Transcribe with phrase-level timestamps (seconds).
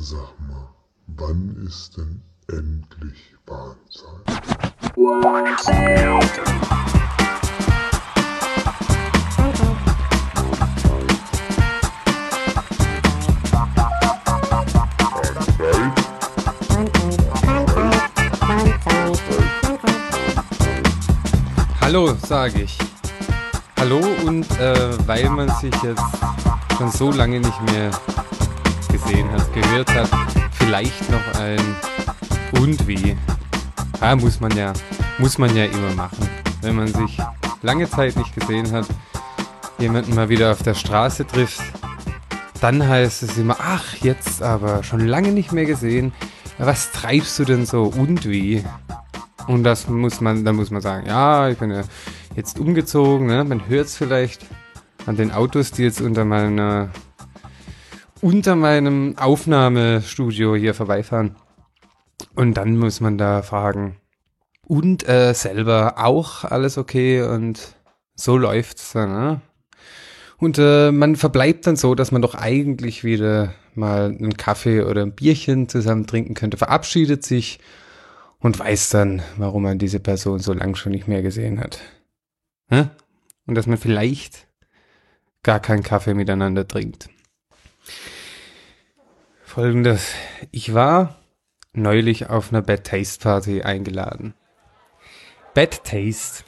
[0.00, 0.68] Sag mal,
[1.08, 4.06] wann ist denn endlich Bahnzeit?
[21.80, 22.78] Hallo, sage ich.
[23.76, 26.04] Hallo und äh, weil man sich jetzt
[26.76, 27.90] schon so lange nicht mehr
[28.88, 30.08] gesehen hat, gehört hat,
[30.52, 31.60] vielleicht noch ein
[32.60, 33.16] und wie.
[34.00, 34.72] Ja, muss man ja,
[35.18, 36.28] muss man ja immer machen.
[36.62, 37.18] Wenn man sich
[37.62, 38.86] lange Zeit nicht gesehen hat,
[39.78, 41.62] jemanden mal wieder auf der Straße trifft,
[42.60, 46.12] dann heißt es immer, ach, jetzt aber schon lange nicht mehr gesehen.
[46.58, 48.64] Was treibst du denn so und wie?
[49.46, 51.82] Und das muss man, da muss man sagen, ja, ich bin ja
[52.36, 53.44] jetzt umgezogen, ne?
[53.44, 54.44] man hört es vielleicht
[55.06, 56.90] an den Autos, die jetzt unter meiner
[58.20, 61.36] unter meinem Aufnahmestudio hier vorbeifahren.
[62.34, 63.96] Und dann muss man da fragen,
[64.68, 67.74] und äh, selber auch alles okay und
[68.14, 69.40] so läuft's dann, ne?
[70.36, 75.02] Und äh, man verbleibt dann so, dass man doch eigentlich wieder mal einen Kaffee oder
[75.02, 77.58] ein Bierchen zusammen trinken könnte, verabschiedet sich
[78.38, 81.80] und weiß dann, warum man diese Person so lang schon nicht mehr gesehen hat.
[82.68, 82.88] Hä?
[83.46, 84.46] Und dass man vielleicht
[85.42, 87.08] gar keinen Kaffee miteinander trinkt.
[89.58, 90.12] Folgendes.
[90.52, 91.16] Ich war
[91.72, 94.34] neulich auf einer Bad Taste Party eingeladen.
[95.52, 96.44] Bad Taste.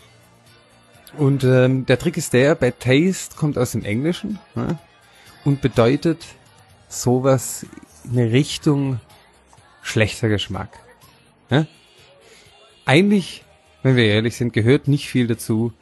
[1.18, 4.78] Und ähm, der Trick ist der, Bad Taste kommt aus dem Englischen ne?
[5.44, 6.24] und bedeutet
[6.86, 7.66] sowas
[8.04, 9.00] in Richtung
[9.82, 10.78] schlechter Geschmack.
[11.48, 11.66] Ne?
[12.84, 13.42] Eigentlich,
[13.82, 15.72] wenn wir ehrlich sind, gehört nicht viel dazu,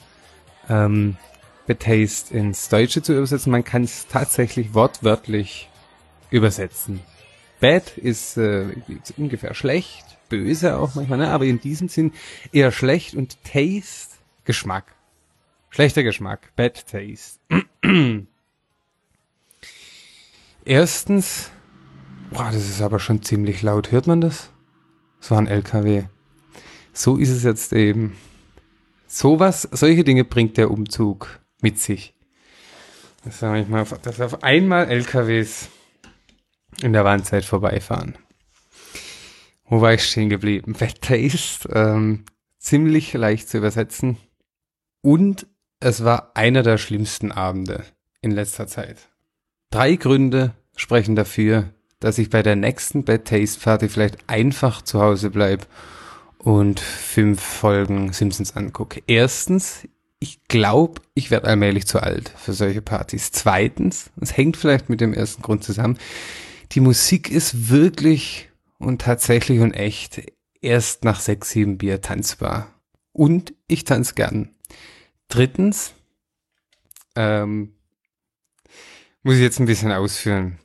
[0.71, 1.19] ähm,
[1.67, 3.53] Bad Taste ins Deutsche zu übersetzen.
[3.53, 5.69] Man kann es tatsächlich wortwörtlich
[6.31, 7.01] übersetzen.
[7.61, 8.67] Bad ist äh,
[9.17, 11.31] ungefähr schlecht, böse auch manchmal, ne?
[11.31, 12.13] aber in diesem Sinn
[12.53, 14.95] eher schlecht und Taste Geschmack.
[15.71, 17.41] Schlechter Geschmack, Bad Taste.
[20.65, 21.51] Erstens,
[22.31, 23.91] boah, das ist aber schon ziemlich laut.
[23.91, 24.51] Hört man das?
[25.21, 26.05] Das war ein LKW.
[26.93, 28.17] So ist es jetzt eben.
[29.07, 32.15] Sowas, solche Dinge bringt der Umzug mit sich.
[33.25, 35.69] Das sage ich mal, dass auf einmal LKWs
[36.83, 38.17] in der Warnzeit vorbeifahren.
[39.65, 40.75] Wo war ich stehen geblieben?
[40.81, 42.25] Wetter ist ähm,
[42.59, 44.17] ziemlich leicht zu übersetzen.
[45.03, 45.47] Und
[45.81, 47.85] es war einer der schlimmsten Abende
[48.21, 49.09] in letzter Zeit.
[49.71, 55.01] Drei Gründe sprechen dafür, dass ich bei der nächsten Bad Taste Party vielleicht einfach zu
[55.01, 55.67] Hause bleib
[56.39, 59.03] und fünf Folgen Simpsons angucke.
[59.07, 59.87] Erstens,
[60.21, 63.31] ich glaube, ich werde allmählich zu alt für solche Partys.
[63.33, 65.99] Zweitens, es hängt vielleicht mit dem ersten Grund zusammen,
[66.73, 70.23] die Musik ist wirklich und tatsächlich und echt
[70.61, 72.75] erst nach sechs, sieben Bier tanzbar.
[73.13, 74.55] Und ich tanze gern.
[75.29, 75.95] Drittens,
[77.17, 77.75] ähm,
[79.23, 80.59] muss ich jetzt ein bisschen ausführen.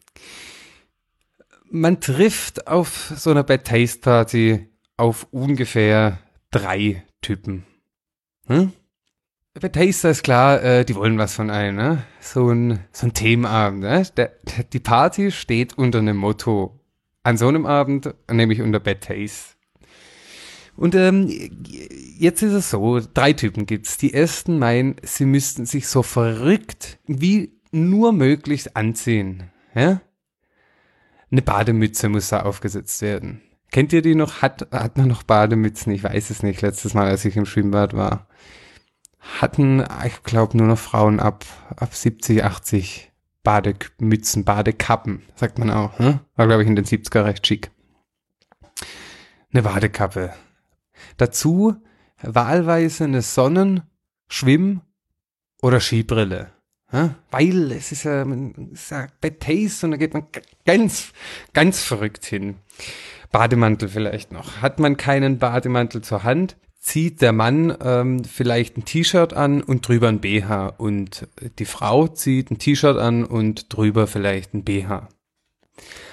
[1.69, 6.19] Man trifft auf so einer Bad Taste Party auf ungefähr
[6.51, 7.65] drei Typen.
[8.45, 8.73] Hm?
[9.59, 12.03] Bei Taster ist klar, äh, die wollen was von einem, ne?
[12.19, 14.03] So ein, so ein Themenabend, ne?
[14.17, 16.79] Der, der, die Party steht unter einem Motto.
[17.21, 19.55] An so einem Abend, nämlich unter Bad Taste.
[20.75, 21.29] Und ähm,
[22.17, 23.97] jetzt ist es so, drei Typen gibt's.
[23.99, 29.51] Die ersten meinen, sie müssten sich so verrückt wie nur möglich anziehen.
[29.75, 30.01] Ja?
[31.31, 33.41] Eine Bademütze muss da aufgesetzt werden.
[33.71, 34.41] Kennt ihr die noch?
[34.41, 35.93] Hat, hat man noch Bademützen?
[35.93, 36.61] Ich weiß es nicht.
[36.63, 38.27] Letztes Mal, als ich im Schwimmbad war
[39.23, 41.45] hatten, ich glaube, nur noch Frauen ab,
[41.75, 43.11] ab 70, 80
[43.43, 45.99] Bademützen, Badekappen, sagt man auch.
[45.99, 46.19] Ne?
[46.35, 47.71] War, glaube ich, in den 70er recht schick.
[49.51, 50.33] Eine Badekappe.
[51.17, 51.75] Dazu
[52.21, 53.83] wahlweise eine Sonnen-,
[54.27, 54.81] Schwimm-
[55.61, 56.51] oder Skibrille.
[56.91, 57.15] Ja?
[57.31, 60.27] Weil es ist ja, man sagt Bad Taste und da geht man
[60.65, 61.11] ganz,
[61.53, 62.57] ganz verrückt hin.
[63.31, 64.61] Bademantel vielleicht noch.
[64.61, 69.87] Hat man keinen Bademantel zur Hand, zieht der Mann ähm, vielleicht ein T-Shirt an und
[69.87, 71.27] drüber ein BH und
[71.57, 75.07] die Frau zieht ein T-Shirt an und drüber vielleicht ein BH.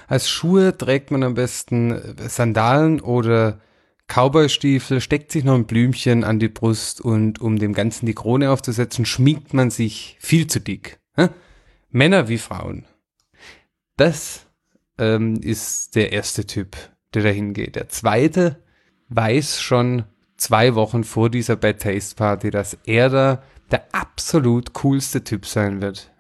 [0.06, 3.60] Als Schuhe trägt man am besten Sandalen oder
[4.06, 8.50] Cowboystiefel, steckt sich noch ein Blümchen an die Brust und um dem Ganzen die Krone
[8.50, 11.00] aufzusetzen, schminkt man sich viel zu dick.
[11.16, 11.30] Hä?
[11.90, 12.86] Männer wie Frauen.
[13.96, 14.46] Das
[14.98, 16.76] ähm, ist der erste Typ,
[17.12, 17.74] der dahin geht.
[17.74, 18.62] Der zweite
[19.08, 20.04] weiß schon,
[20.40, 25.80] zwei Wochen vor dieser Bad Taste Party, dass er da der absolut coolste Typ sein
[25.80, 26.10] wird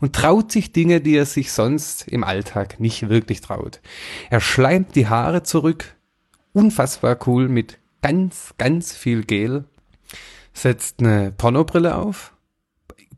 [0.00, 3.80] und traut sich Dinge, die er sich sonst im Alltag nicht wirklich traut.
[4.28, 5.94] Er schleimt die Haare zurück,
[6.52, 9.64] unfassbar cool mit ganz, ganz viel Gel,
[10.52, 12.32] setzt eine Pornobrille auf.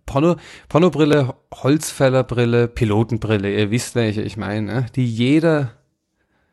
[0.06, 0.36] Porno,
[0.68, 4.86] Pornobrille, Holzfällerbrille, Pilotenbrille, ihr wisst, welche ich meine, ne?
[4.96, 5.72] die jeder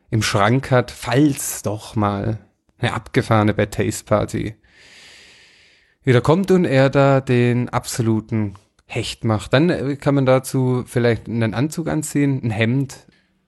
[0.10, 2.45] im Schrank hat, falls doch mal
[2.78, 4.56] eine abgefahrene Bad Taste Party
[6.06, 8.56] wieder kommt und er da den absoluten
[8.86, 9.54] Hecht macht.
[9.54, 13.08] Dann äh, kann man dazu vielleicht einen Anzug anziehen, ein Hemd,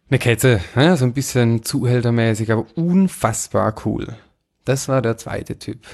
[0.10, 4.18] eine Kette, ja, so ein bisschen zuhältermäßig, aber unfassbar cool.
[4.66, 5.86] Das war der zweite Typ.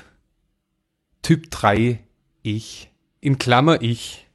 [1.22, 2.00] Typ 3,
[2.42, 2.92] ich.
[3.20, 4.28] In Klammer ich.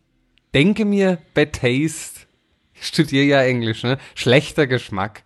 [0.54, 2.26] Denke mir, Bad Taste,
[2.74, 3.98] ich studiere ja Englisch, ne?
[4.14, 5.24] Schlechter Geschmack.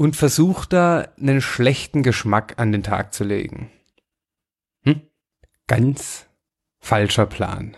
[0.00, 3.70] Und versuche da einen schlechten Geschmack an den Tag zu legen.
[4.82, 5.02] Hm?
[5.66, 6.26] Ganz
[6.78, 7.76] falscher Plan.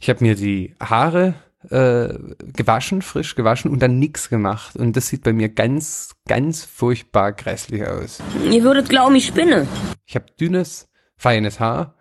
[0.00, 1.34] Ich habe mir die Haare
[1.68, 2.14] äh,
[2.54, 4.74] gewaschen, frisch gewaschen und dann nix gemacht.
[4.76, 8.22] Und das sieht bei mir ganz, ganz furchtbar grässlich aus.
[8.50, 9.68] Ihr würdet glauben, ich spinne.
[10.06, 10.88] Ich habe dünnes,
[11.18, 11.94] feines Haar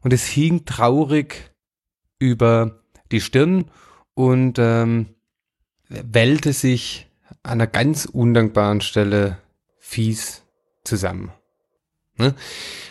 [0.00, 1.52] und es hing traurig
[2.18, 3.66] über die Stirn
[4.14, 5.14] und ähm,
[5.88, 7.08] wellte sich
[7.42, 9.38] an einer ganz undankbaren Stelle
[9.78, 10.42] fies
[10.84, 11.32] zusammen.
[12.18, 12.34] Ne?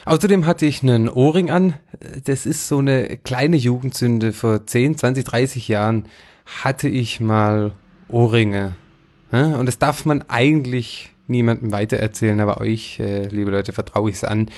[0.06, 1.76] Außerdem hatte ich einen Ohrring an.
[2.26, 4.34] Das ist so eine kleine Jugendsünde.
[4.34, 6.06] Vor 10, 20, 30 Jahren
[6.64, 7.74] hatte ich mal
[8.08, 8.76] Ohrringe.
[9.32, 9.58] Ne?
[9.58, 14.24] Und das darf man eigentlich niemandem weitererzählen, aber euch, äh, liebe Leute, vertraue ich es
[14.24, 14.50] an.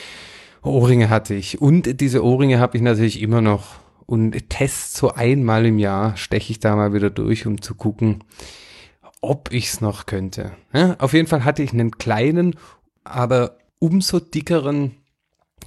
[0.63, 1.61] Ohrringe hatte ich.
[1.61, 3.81] Und diese Ohrringe habe ich natürlich immer noch.
[4.05, 8.23] Und test so einmal im Jahr, steche ich da mal wieder durch, um zu gucken,
[9.23, 10.51] ob ich es noch könnte.
[10.73, 12.55] Ja, auf jeden Fall hatte ich einen kleinen,
[13.03, 14.95] aber umso dickeren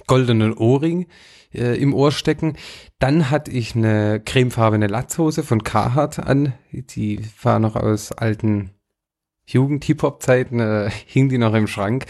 [0.05, 1.07] goldenen Ohrring
[1.53, 2.55] äh, im Ohr stecken.
[2.99, 6.53] Dann hatte ich eine cremefarbene Latzhose von Carhartt an.
[6.71, 8.71] Die war noch aus alten
[9.47, 12.05] Jugend-Hip-Hop-Zeiten, äh, hing die noch im Schrank.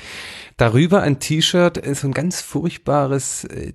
[0.58, 3.74] Darüber ein T-Shirt, äh, so ein ganz furchtbares äh,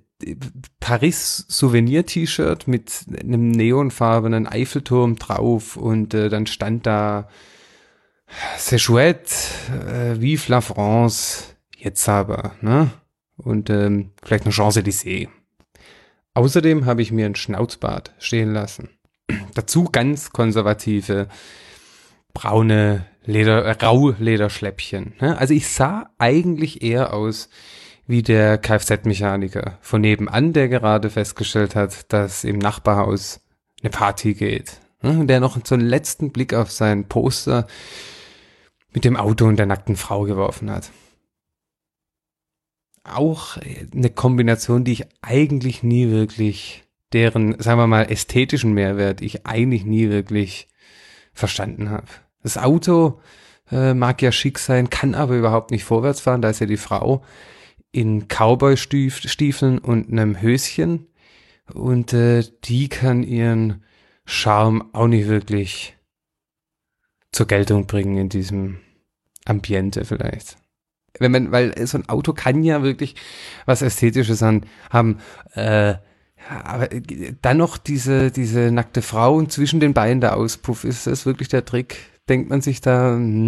[0.81, 7.29] Paris-Souvenir-T-Shirt mit einem neonfarbenen Eiffelturm drauf und äh, dann stand da
[8.57, 9.51] C'est chouette,
[9.89, 11.53] äh, vive la France,
[11.83, 12.91] Jetzt aber, ne?
[13.37, 15.29] Und ähm, vielleicht Chance Champs-Élysées.
[16.35, 18.91] Außerdem habe ich mir ein Schnauzbart stehen lassen.
[19.55, 21.27] Dazu ganz konservative
[22.35, 25.15] braune Leder, äh, Raulederschläppchen.
[25.21, 25.37] Ne?
[25.37, 27.49] Also ich sah eigentlich eher aus
[28.07, 33.41] wie der Kfz-Mechaniker von nebenan, der gerade festgestellt hat, dass im Nachbarhaus
[33.83, 34.81] eine Party geht.
[35.03, 35.27] Ne?
[35.27, 37.67] Der noch einen letzten Blick auf sein Poster
[38.93, 40.91] mit dem Auto und der nackten Frau geworfen hat
[43.05, 43.57] auch
[43.95, 49.85] eine Kombination, die ich eigentlich nie wirklich, deren, sagen wir mal, ästhetischen Mehrwert ich eigentlich
[49.85, 50.69] nie wirklich
[51.33, 52.07] verstanden habe.
[52.43, 53.21] Das Auto
[53.71, 56.43] äh, mag ja schick sein, kann aber überhaupt nicht vorwärts fahren.
[56.43, 57.23] Da ist ja die Frau
[57.91, 61.09] in Cowboy-Stiefeln und einem Höschen
[61.73, 63.85] und äh, die kann ihren
[64.25, 65.97] Charme auch nicht wirklich
[67.33, 68.79] zur Geltung bringen in diesem
[69.45, 70.57] Ambiente vielleicht
[71.19, 73.15] wenn man, weil so ein Auto kann ja wirklich
[73.67, 75.19] was Ästhetisches an, haben.
[75.55, 75.97] Äh,
[76.49, 76.89] aber
[77.41, 81.49] dann noch diese, diese nackte Frau und zwischen den Beinen der Auspuff, ist das wirklich
[81.49, 81.97] der Trick?
[82.29, 83.43] Denkt man sich da, mm,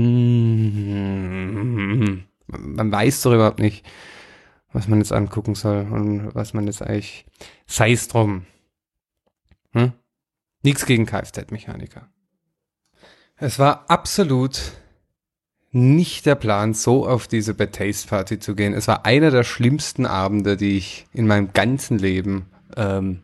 [2.46, 3.84] man weiß doch überhaupt nicht,
[4.72, 7.26] was man jetzt angucken soll und was man jetzt eigentlich,
[7.66, 8.46] sei es drum.
[9.72, 9.92] Hm?
[10.62, 12.08] Nichts gegen Kfz-Mechaniker.
[13.44, 14.58] Es war absolut
[15.70, 18.72] nicht der Plan, so auf diese Bad Taste Party zu gehen.
[18.72, 23.20] Es war einer der schlimmsten Abende, die ich in meinem ganzen Leben ähm,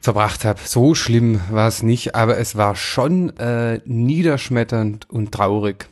[0.00, 0.60] verbracht habe.
[0.64, 5.90] So schlimm war es nicht, aber es war schon äh, niederschmetternd und traurig.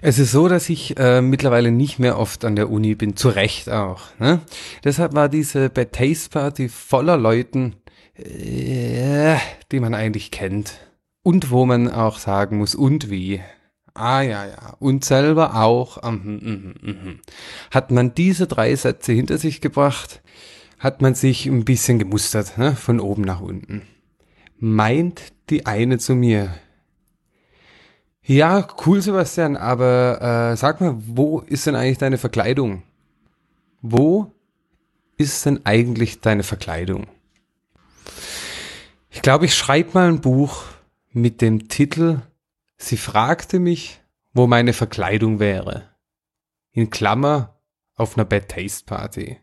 [0.00, 3.28] Es ist so, dass ich äh, mittlerweile nicht mehr oft an der Uni bin, zu
[3.28, 4.04] Recht auch.
[4.18, 4.40] Ne?
[4.82, 7.74] Deshalb war diese Bad Taste Party voller Leuten,
[8.14, 9.36] äh,
[9.70, 10.72] die man eigentlich kennt.
[11.22, 13.40] Und wo man auch sagen muss, und wie.
[13.94, 14.76] Ah ja, ja.
[14.78, 16.02] Und selber auch.
[16.02, 17.14] Ähm, mh, mh, mh.
[17.70, 20.22] Hat man diese drei Sätze hinter sich gebracht,
[20.78, 22.74] hat man sich ein bisschen gemustert, ne?
[22.74, 23.82] von oben nach unten.
[24.58, 26.54] Meint die eine zu mir.
[28.22, 32.82] Ja, cool, Sebastian, aber äh, sag mal, wo ist denn eigentlich deine Verkleidung?
[33.82, 34.32] Wo
[35.16, 37.06] ist denn eigentlich deine Verkleidung?
[39.10, 40.62] Ich glaube, ich schreibe mal ein Buch
[41.12, 42.22] mit dem Titel
[42.76, 44.00] Sie fragte mich,
[44.32, 45.90] wo meine Verkleidung wäre.
[46.72, 47.60] In Klammer
[47.94, 49.38] auf einer Bad Taste Party.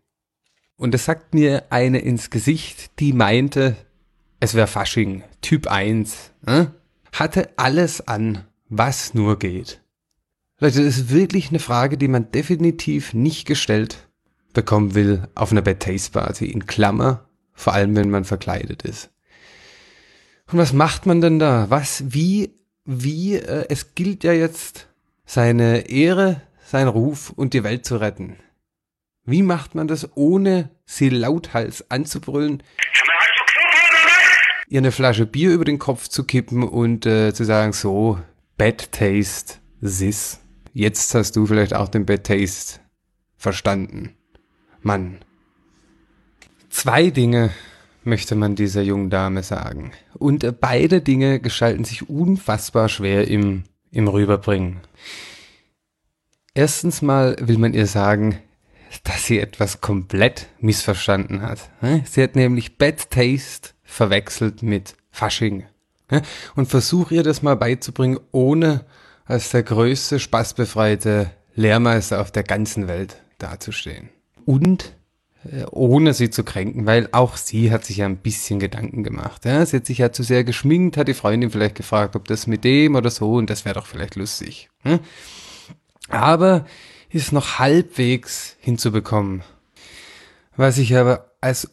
[0.76, 3.76] Und es sagt mir eine ins Gesicht, die meinte,
[4.40, 6.66] es wäre Fasching, Typ 1, äh?
[7.12, 9.82] hatte alles an, was nur geht.
[10.60, 14.08] Leute, das ist wirklich eine Frage, die man definitiv nicht gestellt
[14.54, 19.12] bekommen will auf einer Bad Taste Party, in Klammer, vor allem wenn man verkleidet ist.
[20.52, 21.70] Und was macht man denn da?
[21.70, 22.54] Was, wie,
[22.86, 24.88] wie, äh, es gilt ja jetzt
[25.26, 28.38] seine Ehre, sein Ruf und die Welt zu retten.
[29.26, 32.64] Wie macht man das, ohne sie lauthals anzubrüllen?
[34.70, 38.20] Ihr eine Flasche Bier über den Kopf zu kippen und äh, zu sagen, so,
[38.58, 40.40] Bad Taste, sis.
[40.74, 42.80] Jetzt hast du vielleicht auch den Bad Taste
[43.38, 44.16] verstanden.
[44.82, 45.20] Mann.
[46.70, 47.52] Zwei Dinge
[48.08, 49.92] möchte man dieser jungen Dame sagen.
[50.16, 54.78] Und äh, beide Dinge gestalten sich unfassbar schwer im, im Rüberbringen.
[56.54, 58.40] Erstens mal will man ihr sagen,
[59.04, 61.70] dass sie etwas komplett missverstanden hat.
[62.06, 65.66] Sie hat nämlich Bad Taste verwechselt mit Fasching.
[66.56, 68.86] Und versuch ihr das mal beizubringen, ohne
[69.26, 74.10] als der größte spaßbefreite Lehrmeister auf der ganzen Welt dazustehen.
[74.46, 74.97] Und
[75.72, 79.46] ohne sie zu kränken, weil auch sie hat sich ja ein bisschen Gedanken gemacht.
[79.46, 79.66] Ja?
[79.66, 82.64] Sie hat sich ja zu sehr geschminkt, hat die Freundin vielleicht gefragt, ob das mit
[82.64, 84.70] dem oder so und das wäre doch vielleicht lustig.
[84.84, 85.00] Ja?
[86.10, 86.66] Aber
[87.10, 89.44] ist noch halbwegs hinzubekommen.
[90.56, 91.70] Was sich aber als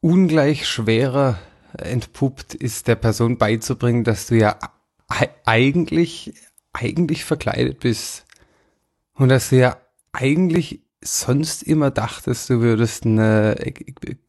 [0.00, 1.38] ungleich schwerer
[1.78, 4.58] entpuppt, ist der Person beizubringen, dass du ja
[5.44, 6.34] eigentlich,
[6.72, 8.24] eigentlich verkleidet bist.
[9.14, 9.78] Und dass du ja
[10.12, 13.56] eigentlich sonst immer dachtest, du würdest eine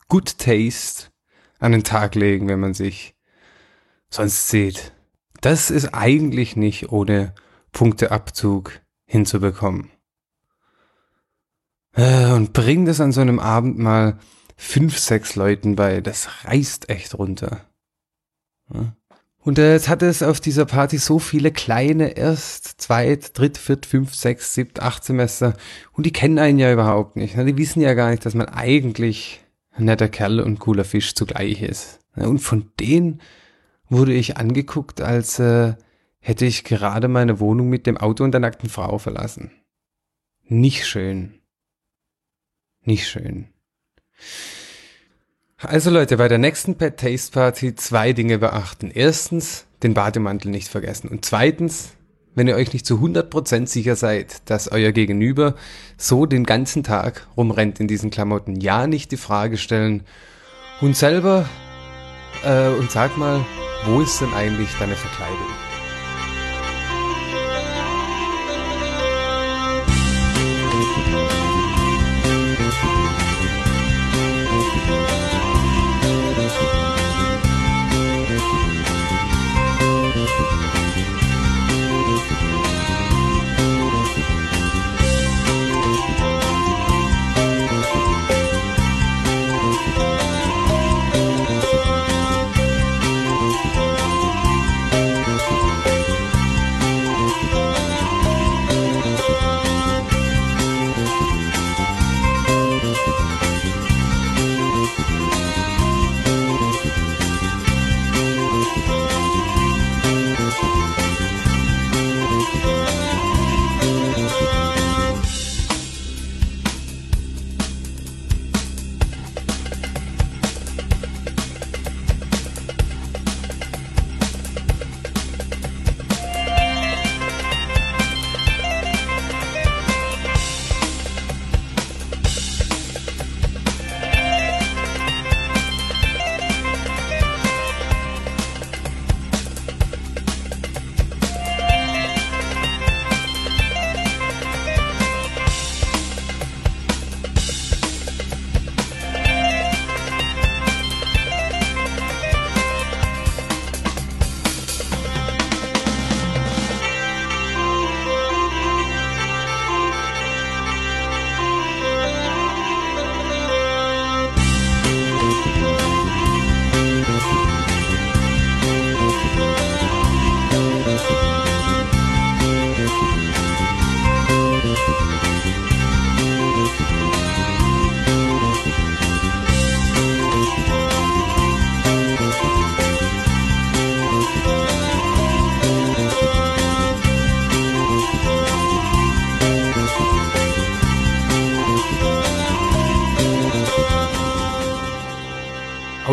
[0.07, 1.11] Good Taste
[1.59, 3.15] an den Tag legen, wenn man sich
[4.09, 4.93] sonst sieht.
[5.41, 7.33] Das ist eigentlich nicht ohne
[7.71, 9.91] Punkteabzug hinzubekommen.
[11.93, 14.19] Äh, und bring das an so einem Abend mal
[14.55, 16.01] fünf, sechs Leuten bei.
[16.01, 17.65] Das reißt echt runter.
[19.47, 24.13] Und jetzt hat es auf dieser Party so viele kleine Erst-, Zweit-, Dritt-, Viert-, Fünf-,
[24.13, 25.53] Sechs-, Siebt-, Acht Semester
[25.93, 27.37] und die kennen einen ja überhaupt nicht.
[27.37, 29.39] Die wissen ja gar nicht, dass man eigentlich
[29.71, 31.99] ein netter Kerl und cooler Fisch zugleich ist.
[32.13, 33.21] Und von denen
[33.87, 35.75] wurde ich angeguckt, als äh,
[36.19, 39.51] hätte ich gerade meine Wohnung mit dem Auto und der nackten Frau verlassen.
[40.43, 41.39] Nicht schön.
[42.81, 43.47] Nicht schön.
[45.59, 48.91] Also Leute, bei der nächsten Pet Taste Party zwei Dinge beachten.
[48.93, 51.07] Erstens, den Bademantel nicht vergessen.
[51.07, 51.93] Und zweitens,
[52.35, 55.55] wenn ihr euch nicht zu 100% sicher seid, dass euer Gegenüber
[55.97, 60.03] so den ganzen Tag rumrennt in diesen Klamotten, ja nicht die Frage stellen
[60.79, 61.49] und selber
[62.45, 63.43] äh, und sag mal,
[63.85, 65.37] wo ist denn eigentlich deine Verkleidung?
[70.75, 71.46] Musik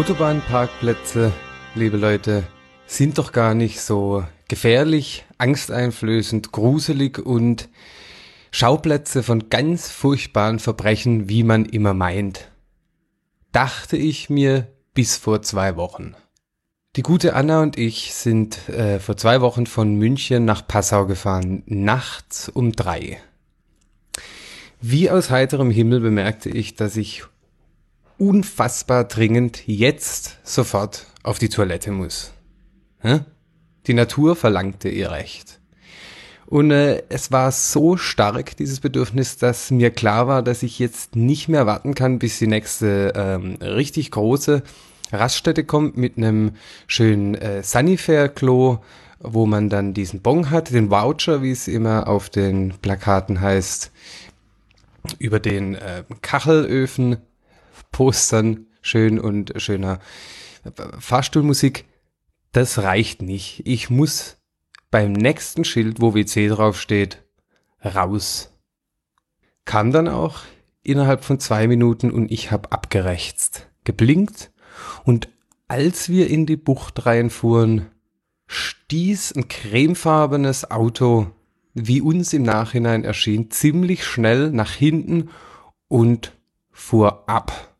[0.04, 1.32] Autobahnparkplätze,
[1.75, 2.42] liebe Leute,
[2.84, 7.70] sind doch gar nicht so gefährlich, angsteinflößend, gruselig und
[8.50, 12.50] Schauplätze von ganz furchtbaren Verbrechen, wie man immer meint.
[13.50, 16.14] Dachte ich mir bis vor zwei Wochen.
[16.96, 21.62] Die gute Anna und ich sind äh, vor zwei Wochen von München nach Passau gefahren,
[21.64, 23.23] nachts um drei.
[24.82, 27.25] Wie aus heiterem Himmel bemerkte ich, dass ich
[28.18, 32.33] unfassbar dringend jetzt sofort auf die Toilette muss.
[33.87, 35.61] Die Natur verlangte ihr Recht.
[36.47, 41.16] Und äh, es war so stark, dieses Bedürfnis, dass mir klar war, dass ich jetzt
[41.16, 44.62] nicht mehr warten kann, bis die nächste ähm, richtig große
[45.12, 46.52] Raststätte kommt mit einem
[46.87, 48.78] schönen äh, Sunnyfair-Klo,
[49.21, 53.90] wo man dann diesen Bon hat, den Voucher, wie es immer auf den Plakaten heißt,
[55.18, 57.18] über den äh, Kachelöfen
[57.94, 60.00] Postern schön und schöner
[60.98, 61.84] Fahrstuhlmusik.
[62.50, 63.62] Das reicht nicht.
[63.66, 64.36] Ich muss
[64.90, 67.22] beim nächsten Schild, wo WC draufsteht,
[67.84, 68.50] raus.
[69.64, 70.40] Kam dann auch
[70.82, 74.50] innerhalb von zwei Minuten und ich habe abgerechtst, geblinkt
[75.04, 75.28] und
[75.68, 77.92] als wir in die Bucht reinfuhren,
[78.48, 81.30] stieß ein cremefarbenes Auto,
[81.74, 85.30] wie uns im Nachhinein erschien, ziemlich schnell nach hinten
[85.86, 86.36] und
[86.72, 87.74] fuhr ab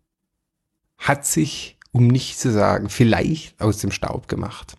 [1.05, 4.75] hat sich, um nicht zu sagen, vielleicht aus dem Staub gemacht.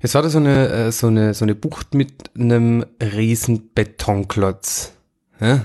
[0.00, 4.92] Jetzt war da so eine, äh, so eine, so eine Bucht mit einem riesen Betonklotz.
[5.40, 5.64] Ja?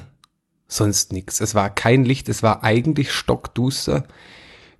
[0.67, 1.41] Sonst nichts.
[1.41, 4.05] Es war kein Licht, es war eigentlich stockduster.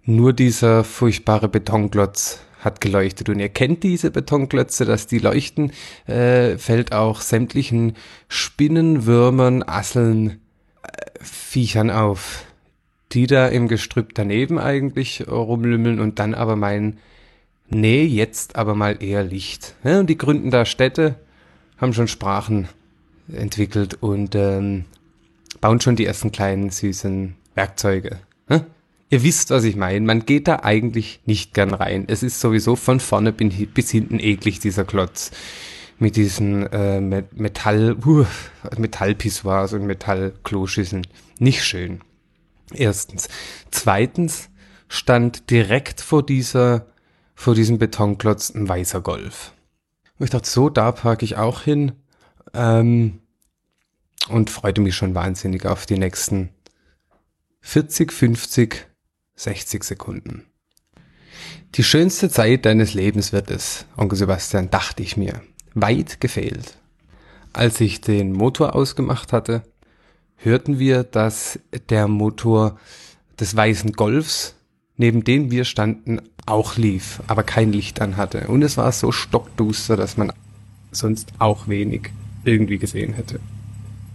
[0.04, 3.28] Nur dieser furchtbare Betonklotz hat geleuchtet.
[3.28, 5.74] Und ihr kennt diese Betonklötze, dass die leuchten,
[6.06, 7.98] äh, fällt auch sämtlichen
[8.30, 10.40] Spinnen, Würmern, Asseln,
[10.84, 12.47] äh, Viechern auf
[13.14, 17.00] die da im Gestrüpp daneben eigentlich rumlümmeln und dann aber meinen,
[17.70, 19.76] nee, jetzt aber mal eher Licht.
[19.84, 21.16] Ja, und die gründen da Städte,
[21.78, 22.68] haben schon Sprachen
[23.32, 24.86] entwickelt und ähm,
[25.62, 28.20] bauen schon die ersten kleinen süßen Werkzeuge.
[28.50, 28.66] Ja?
[29.10, 30.06] Ihr wisst, was ich meine.
[30.06, 32.06] Man geht da eigentlich nicht gern rein.
[32.08, 35.32] Es ist sowieso von vorne bis hinten eklig, dieser Klotz.
[36.00, 38.26] Mit diesen äh, Metall, uh,
[38.78, 41.08] Metallpissoirs und Metallkloschüsseln.
[41.40, 42.02] Nicht schön.
[42.74, 43.30] Erstens.
[43.72, 44.50] Zweitens
[44.90, 46.88] stand direkt vor dieser,
[47.36, 49.54] vor diesem Betonklotz ein weißer Golf.
[50.18, 51.94] Und ich dachte, so, da parke ich auch hin.
[52.54, 53.20] Ähm,
[54.30, 56.50] und freute mich schon wahnsinnig auf die nächsten
[57.62, 58.88] 40, 50,
[59.36, 60.46] 60 Sekunden.
[61.76, 65.42] Die schönste Zeit deines Lebens wird es, Onkel Sebastian, dachte ich mir.
[65.74, 66.78] Weit gefehlt.
[67.54, 69.64] Als ich den Motor ausgemacht hatte,
[70.38, 72.80] hörten wir, dass der Motor
[73.40, 74.56] des weißen Golfs,
[74.96, 78.48] neben dem wir standen, auch lief, aber kein Licht an hatte.
[78.48, 80.32] Und es war so stockduster, dass man
[80.92, 82.10] sonst auch wenig
[82.46, 83.40] irgendwie gesehen hätte.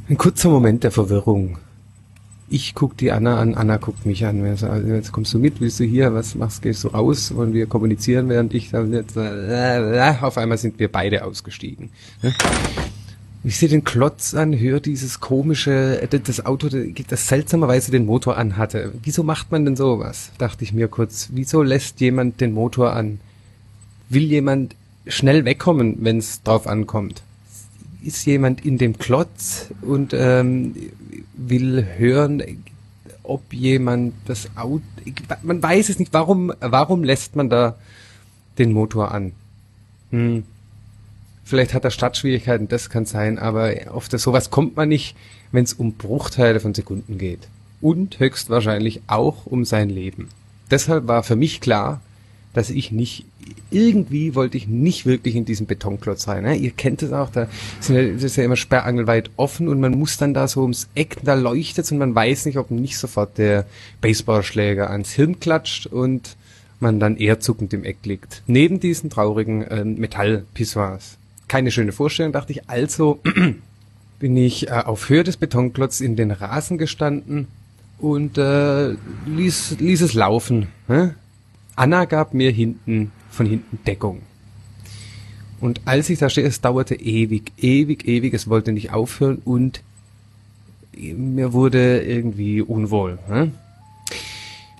[0.08, 1.58] Ein kurzer Moment der Verwirrung.
[2.48, 4.44] Ich guck die Anna an, Anna guckt mich an.
[4.44, 7.34] Also, jetzt kommst du mit, willst du hier, was machst, gehst du raus?
[7.34, 11.90] Wollen wir kommunizieren, während ich dann jetzt, äh, auf einmal sind wir beide ausgestiegen.
[13.44, 16.68] Ich sehe den Klotz an, höre dieses komische, äh, das Auto,
[17.08, 18.92] das seltsamerweise den Motor anhatte.
[19.02, 20.30] Wieso macht man denn sowas?
[20.38, 21.28] Dachte ich mir kurz.
[21.32, 23.18] Wieso lässt jemand den Motor an?
[24.08, 24.76] Will jemand
[25.06, 27.22] schnell wegkommen, wenn es drauf ankommt?
[28.02, 30.74] Ist jemand in dem Klotz und ähm,
[31.34, 32.42] will hören,
[33.24, 34.82] ob jemand das Auto,
[35.42, 37.76] man weiß es nicht, warum, warum lässt man da
[38.58, 39.32] den Motor an?
[40.10, 40.44] Hm.
[41.44, 45.16] Vielleicht hat er Startschwierigkeiten, das kann sein, aber auf das, sowas kommt man nicht,
[45.50, 47.48] wenn es um Bruchteile von Sekunden geht.
[47.80, 50.28] Und höchstwahrscheinlich auch um sein Leben.
[50.70, 52.00] Deshalb war für mich klar,
[52.54, 53.24] dass ich nicht,
[53.70, 56.44] irgendwie wollte ich nicht wirklich in diesen Betonklotz rein.
[56.44, 56.54] Ne?
[56.54, 57.48] Ihr kennt es auch, da
[57.80, 60.88] sind ja, das ist ja immer sperrangelweit offen und man muss dann da so ums
[60.94, 63.66] Eck, da leuchtet und man weiß nicht, ob nicht sofort der
[64.00, 66.36] Baseballschläger ans Hirn klatscht und
[66.78, 68.42] man dann eher zuckend im Eck liegt.
[68.46, 71.16] Neben diesen traurigen äh, Metallpissoirs
[71.48, 72.68] keine schöne Vorstellung, dachte ich.
[72.68, 73.20] Also
[74.18, 77.48] bin ich äh, auf Höhe des Betonklotz in den Rasen gestanden
[77.98, 78.94] und äh,
[79.26, 80.68] ließ, ließ es laufen.
[80.88, 81.10] Hä?
[81.76, 84.22] Anna gab mir hinten von hinten Deckung.
[85.60, 89.82] Und als ich da stehe, es dauerte ewig, ewig, ewig, es wollte nicht aufhören und
[90.96, 93.18] mir wurde irgendwie unwohl.
[93.28, 93.50] Hä?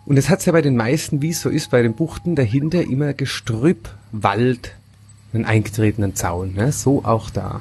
[0.05, 2.83] Und es hat ja bei den meisten, wie es so ist, bei den Buchten dahinter
[2.83, 4.75] immer Gestrüpp, Wald,
[5.33, 6.73] einen eingetretenen Zaun, ne?
[6.73, 7.61] so auch da.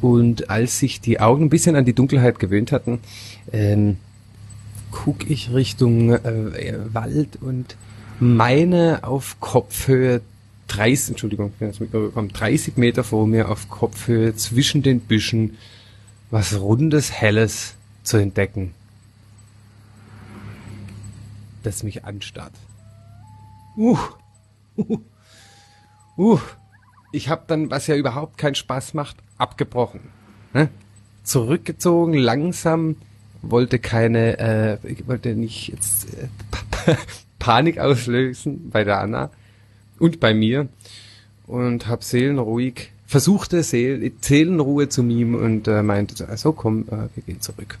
[0.00, 3.00] Und als sich die Augen ein bisschen an die Dunkelheit gewöhnt hatten,
[3.52, 3.96] ähm,
[4.90, 7.76] gucke ich Richtung äh, Wald und
[8.20, 10.22] meine auf Kopfhöhe
[10.68, 15.56] 30, Entschuldigung, ich bin jetzt mitbekommen, 30 Meter vor mir auf Kopfhöhe zwischen den Büschen
[16.30, 18.74] was rundes, helles zu entdecken.
[21.62, 22.52] Das mich anstarrt.
[23.76, 23.98] Uh,
[24.76, 24.98] uh,
[26.16, 26.38] uh.
[27.12, 30.00] Ich habe dann, was ja überhaupt keinen Spaß macht, abgebrochen.
[30.52, 30.68] Ne?
[31.22, 32.96] Zurückgezogen, langsam,
[33.42, 36.96] wollte keine, äh, ich wollte nicht jetzt äh,
[37.38, 39.30] Panik auslösen bei der Anna
[39.98, 40.68] und bei mir
[41.46, 47.22] und habe seelenruhig versuchte Seel Seelenruhe zu mimen und äh, meinte, also komm, äh, wir
[47.24, 47.78] gehen zurück.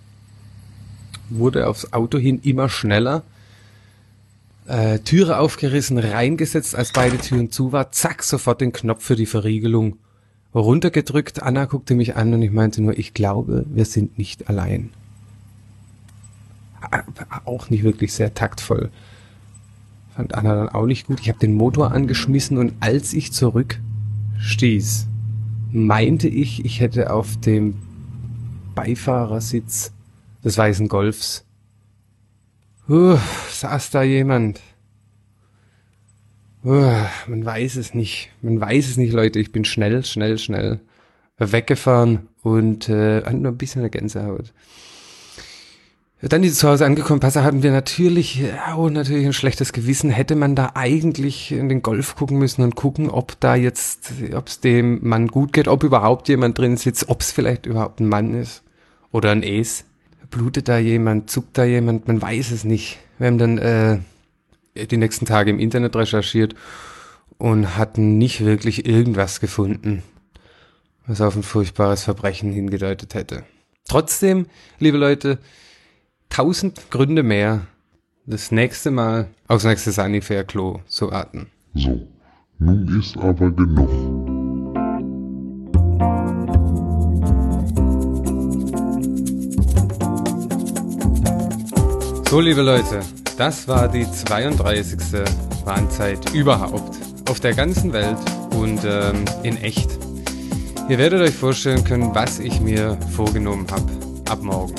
[1.28, 3.22] Wurde aufs Auto hin immer schneller,
[4.66, 9.26] äh, Türe aufgerissen, reingesetzt, als beide Türen zu war, zack, sofort den Knopf für die
[9.26, 9.98] Verriegelung
[10.54, 11.42] runtergedrückt.
[11.42, 14.90] Anna guckte mich an und ich meinte nur, ich glaube, wir sind nicht allein.
[17.44, 18.90] Auch nicht wirklich sehr taktvoll.
[20.14, 21.20] Fand Anna dann auch nicht gut.
[21.20, 23.80] Ich habe den Motor angeschmissen und als ich zurück
[24.38, 25.06] stieß,
[25.72, 27.74] meinte ich, ich hätte auf dem
[28.74, 29.92] Beifahrersitz
[30.44, 31.45] des weißen Golfs
[32.88, 33.18] uh,
[33.50, 34.60] saß da jemand.
[36.64, 36.92] Uh,
[37.26, 38.30] man weiß es nicht.
[38.42, 39.38] Man weiß es nicht, Leute.
[39.38, 40.80] Ich bin schnell, schnell, schnell
[41.38, 44.52] weggefahren und äh, nur ein bisschen eine Gänsehaut.
[46.22, 48.42] Dann die zu Hause angekommen, Passer hatten wir natürlich,
[48.74, 50.08] oh, natürlich ein schlechtes Gewissen.
[50.08, 54.48] Hätte man da eigentlich in den Golf gucken müssen und gucken, ob da jetzt, ob
[54.48, 58.08] es dem Mann gut geht, ob überhaupt jemand drin sitzt, ob es vielleicht überhaupt ein
[58.08, 58.62] Mann ist
[59.12, 59.84] oder ein Es.
[60.30, 62.98] Blutet da jemand, zuckt da jemand, man weiß es nicht.
[63.18, 63.98] Wir haben dann äh,
[64.86, 66.54] die nächsten Tage im Internet recherchiert
[67.38, 70.02] und hatten nicht wirklich irgendwas gefunden,
[71.06, 73.44] was auf ein furchtbares Verbrechen hingedeutet hätte.
[73.88, 74.46] Trotzdem,
[74.78, 75.38] liebe Leute,
[76.28, 77.66] tausend Gründe mehr,
[78.26, 81.46] das nächste Mal aufs nächste Sanifair-Klo zu warten.
[81.74, 82.08] So,
[82.58, 84.35] nun ist aber genug.
[92.28, 93.00] So, liebe Leute,
[93.38, 94.98] das war die 32.
[95.64, 96.96] Warnzeit überhaupt
[97.30, 98.16] auf der ganzen Welt
[98.50, 99.88] und ähm, in echt.
[100.88, 103.86] Ihr werdet euch vorstellen können, was ich mir vorgenommen habe
[104.28, 104.74] ab morgen.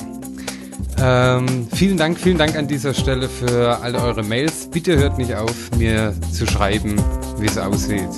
[1.00, 4.70] Ähm, vielen Dank, vielen Dank an dieser Stelle für alle eure Mails.
[4.70, 7.02] Bitte hört nicht auf, mir zu schreiben,
[7.40, 8.10] wie es aussieht.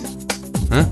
[0.71, 0.87] Hm?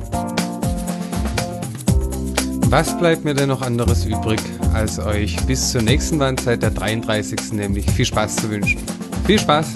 [2.69, 4.41] Was bleibt mir denn noch anderes übrig,
[4.77, 7.53] als euch bis zur nächsten Warnzeit der 33.
[7.53, 8.79] nämlich viel Spaß zu wünschen?
[9.25, 9.73] Viel Spaß,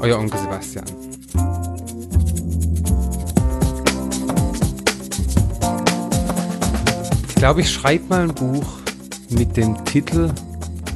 [0.00, 0.84] euer Onkel Sebastian.
[7.28, 8.66] Ich glaube, ich schreibe mal ein Buch
[9.30, 10.32] mit dem Titel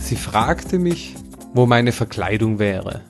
[0.01, 1.15] Sie fragte mich,
[1.55, 3.03] wo meine Verkleidung wäre.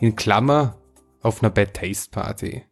[0.00, 0.78] In Klammer
[1.20, 2.62] auf einer Bad Taste Party.